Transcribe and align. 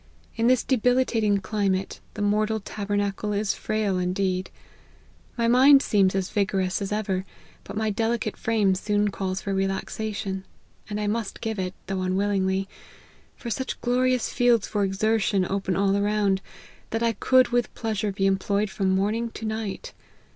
In 0.35 0.47
this 0.47 0.63
debilitating 0.63 1.41
climate, 1.41 1.99
the 2.15 2.23
mortal 2.23 2.59
tabernacle 2.59 3.33
is 3.33 3.53
frail 3.53 3.99
indeed: 3.99 4.49
my 5.37 5.47
mind 5.47 5.83
seems 5.83 6.15
as 6.15 6.31
vigorous 6.31 6.81
as 6.81 6.91
ever, 6.91 7.23
but 7.63 7.77
my 7.77 7.91
delicate 7.91 8.35
frame 8.35 8.73
soon 8.73 9.11
calls 9.11 9.43
for 9.43 9.53
relaxation; 9.53 10.43
and 10.89 10.99
I 10.99 11.05
must 11.05 11.39
give 11.39 11.59
it, 11.59 11.75
though 11.85 12.01
unwillingly; 12.01 12.67
for 13.35 13.51
such 13.51 13.79
glorious 13.79 14.29
fields 14.33 14.67
for 14.67 14.83
exertion 14.83 15.45
open 15.47 15.75
all 15.75 15.95
around, 15.95 16.41
that 16.89 17.03
I 17.03 17.13
could 17.13 17.49
with 17.49 17.71
pleasure 17.75 18.11
be 18.11 18.25
employed 18.25 18.71
from 18.71 18.89
morning 18.95 19.29
to 19.29 19.45
night. 19.45 19.93